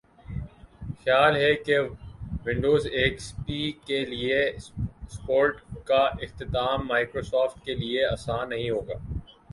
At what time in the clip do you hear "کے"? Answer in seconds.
3.85-3.99, 7.65-7.75